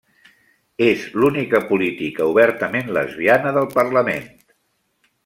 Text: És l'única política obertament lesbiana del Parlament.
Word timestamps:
És 0.85 1.03
l'única 1.23 1.61
política 1.73 2.27
obertament 2.31 2.91
lesbiana 2.99 3.53
del 3.59 3.69
Parlament. 3.77 4.27